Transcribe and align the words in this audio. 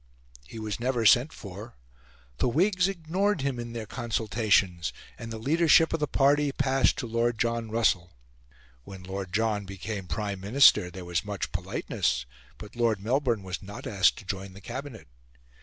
He 0.47 0.57
was 0.57 0.79
never 0.79 1.05
sent 1.05 1.31
for. 1.31 1.75
The 2.39 2.49
Whigs 2.49 2.87
ignored 2.87 3.41
him 3.41 3.59
in 3.59 3.73
their 3.73 3.85
consultations, 3.85 4.91
and 5.15 5.31
the 5.31 5.37
leadership 5.37 5.93
of 5.93 5.99
the 5.99 6.07
party 6.07 6.51
passed 6.51 6.97
to 6.97 7.05
Lord 7.05 7.37
John 7.37 7.69
Russell. 7.69 8.11
When 8.83 9.03
Lord 9.03 9.31
John 9.31 9.63
became 9.65 10.07
Prime 10.07 10.39
Minister, 10.39 10.89
there 10.89 11.05
was 11.05 11.23
much 11.23 11.51
politeness, 11.51 12.25
but 12.57 12.75
Lord 12.75 12.99
Melbourne 12.99 13.43
was 13.43 13.61
not 13.61 13.85
asked 13.85 14.17
to 14.17 14.25
join 14.25 14.53
the 14.53 14.59
Cabinet. 14.61 15.07